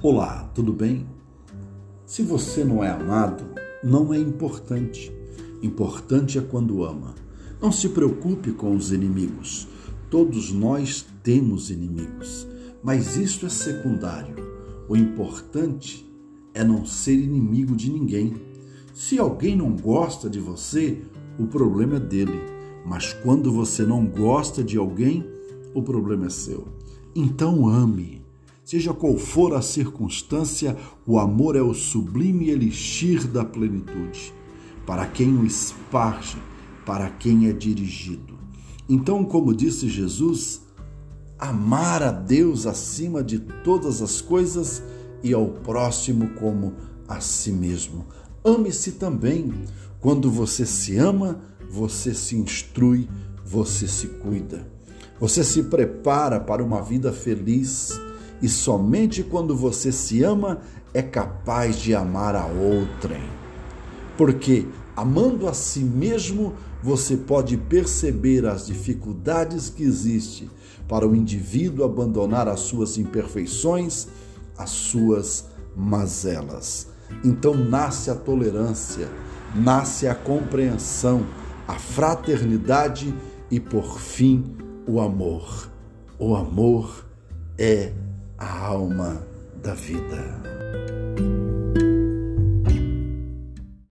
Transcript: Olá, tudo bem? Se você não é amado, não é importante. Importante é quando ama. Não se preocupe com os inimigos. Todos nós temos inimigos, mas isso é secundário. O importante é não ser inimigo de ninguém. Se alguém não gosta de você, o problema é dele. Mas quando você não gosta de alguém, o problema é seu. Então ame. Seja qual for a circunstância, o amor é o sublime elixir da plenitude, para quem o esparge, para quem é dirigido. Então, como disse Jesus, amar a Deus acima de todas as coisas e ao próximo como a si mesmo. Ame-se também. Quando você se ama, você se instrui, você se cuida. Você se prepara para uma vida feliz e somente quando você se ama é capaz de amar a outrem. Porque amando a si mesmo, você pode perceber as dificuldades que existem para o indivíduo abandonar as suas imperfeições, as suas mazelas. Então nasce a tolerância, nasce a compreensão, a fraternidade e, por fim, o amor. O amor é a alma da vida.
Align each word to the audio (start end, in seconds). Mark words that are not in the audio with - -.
Olá, 0.00 0.48
tudo 0.54 0.72
bem? 0.72 1.08
Se 2.06 2.22
você 2.22 2.62
não 2.62 2.84
é 2.84 2.88
amado, 2.88 3.42
não 3.82 4.14
é 4.14 4.18
importante. 4.18 5.12
Importante 5.60 6.38
é 6.38 6.40
quando 6.40 6.84
ama. 6.84 7.16
Não 7.60 7.72
se 7.72 7.88
preocupe 7.88 8.52
com 8.52 8.76
os 8.76 8.92
inimigos. 8.92 9.66
Todos 10.08 10.52
nós 10.52 11.04
temos 11.24 11.68
inimigos, 11.68 12.46
mas 12.80 13.16
isso 13.16 13.44
é 13.44 13.48
secundário. 13.48 14.36
O 14.88 14.96
importante 14.96 16.08
é 16.54 16.62
não 16.62 16.86
ser 16.86 17.18
inimigo 17.18 17.74
de 17.74 17.90
ninguém. 17.90 18.36
Se 18.94 19.18
alguém 19.18 19.56
não 19.56 19.74
gosta 19.74 20.30
de 20.30 20.38
você, 20.38 21.02
o 21.40 21.48
problema 21.48 21.96
é 21.96 22.00
dele. 22.00 22.40
Mas 22.86 23.12
quando 23.14 23.50
você 23.50 23.82
não 23.82 24.06
gosta 24.06 24.62
de 24.62 24.78
alguém, 24.78 25.26
o 25.74 25.82
problema 25.82 26.26
é 26.26 26.30
seu. 26.30 26.68
Então 27.16 27.66
ame. 27.66 28.27
Seja 28.68 28.92
qual 28.92 29.16
for 29.16 29.54
a 29.54 29.62
circunstância, 29.62 30.76
o 31.06 31.18
amor 31.18 31.56
é 31.56 31.62
o 31.62 31.72
sublime 31.72 32.50
elixir 32.50 33.26
da 33.26 33.42
plenitude, 33.42 34.30
para 34.84 35.06
quem 35.06 35.38
o 35.38 35.46
esparge, 35.46 36.36
para 36.84 37.08
quem 37.08 37.48
é 37.48 37.52
dirigido. 37.54 38.38
Então, 38.86 39.24
como 39.24 39.54
disse 39.54 39.88
Jesus, 39.88 40.60
amar 41.38 42.02
a 42.02 42.12
Deus 42.12 42.66
acima 42.66 43.24
de 43.24 43.38
todas 43.38 44.02
as 44.02 44.20
coisas 44.20 44.82
e 45.22 45.32
ao 45.32 45.46
próximo 45.48 46.28
como 46.34 46.74
a 47.08 47.20
si 47.20 47.50
mesmo. 47.50 48.04
Ame-se 48.44 48.92
também. 48.92 49.50
Quando 49.98 50.30
você 50.30 50.66
se 50.66 50.94
ama, 50.98 51.40
você 51.70 52.12
se 52.12 52.36
instrui, 52.36 53.08
você 53.42 53.88
se 53.88 54.08
cuida. 54.08 54.70
Você 55.18 55.42
se 55.42 55.62
prepara 55.62 56.38
para 56.38 56.62
uma 56.62 56.82
vida 56.82 57.14
feliz 57.14 57.98
e 58.40 58.48
somente 58.48 59.22
quando 59.22 59.56
você 59.56 59.90
se 59.90 60.22
ama 60.22 60.60
é 60.94 61.02
capaz 61.02 61.76
de 61.76 61.94
amar 61.94 62.34
a 62.34 62.46
outrem. 62.46 63.22
Porque 64.16 64.66
amando 64.96 65.48
a 65.48 65.54
si 65.54 65.80
mesmo, 65.80 66.54
você 66.82 67.16
pode 67.16 67.56
perceber 67.56 68.46
as 68.46 68.66
dificuldades 68.66 69.68
que 69.68 69.82
existem 69.82 70.50
para 70.88 71.06
o 71.06 71.14
indivíduo 71.14 71.84
abandonar 71.84 72.48
as 72.48 72.60
suas 72.60 72.96
imperfeições, 72.96 74.08
as 74.56 74.70
suas 74.70 75.46
mazelas. 75.76 76.88
Então 77.24 77.54
nasce 77.54 78.10
a 78.10 78.14
tolerância, 78.14 79.08
nasce 79.54 80.06
a 80.06 80.14
compreensão, 80.14 81.26
a 81.66 81.74
fraternidade 81.74 83.14
e, 83.50 83.60
por 83.60 84.00
fim, 84.00 84.56
o 84.86 85.00
amor. 85.00 85.70
O 86.18 86.34
amor 86.34 87.06
é 87.56 87.92
a 88.38 88.66
alma 88.66 89.20
da 89.62 89.74
vida. 89.74 91.47